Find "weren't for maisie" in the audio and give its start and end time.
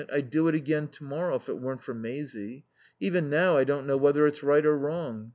1.59-2.65